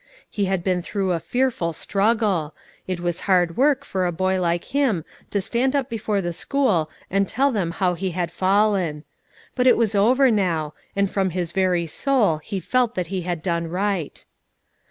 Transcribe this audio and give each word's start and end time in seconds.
He 0.31 0.45
had 0.45 0.63
been 0.63 0.81
through 0.81 1.11
a 1.11 1.19
fearful 1.19 1.73
struggle; 1.73 2.55
it 2.87 2.99
was 3.01 3.19
hard 3.29 3.55
work 3.55 3.85
for 3.85 4.07
a 4.07 4.11
boy 4.11 4.41
like 4.41 4.63
him 4.73 5.05
to 5.29 5.39
stand 5.41 5.75
up 5.75 5.89
before 5.91 6.23
the 6.23 6.33
school 6.33 6.89
and 7.11 7.27
tell 7.27 7.51
them 7.51 7.69
how 7.69 7.93
he 7.93 8.09
had 8.09 8.31
fallen. 8.31 9.03
But 9.53 9.67
it 9.67 9.77
was 9.77 9.93
over 9.93 10.31
now, 10.31 10.73
and 10.95 11.07
from 11.07 11.29
his 11.29 11.51
very 11.51 11.85
soul 11.85 12.37
he 12.39 12.59
felt 12.59 12.95
that 12.95 13.07
he 13.13 13.21
had 13.21 13.43
done 13.43 13.67
right. 13.67 14.25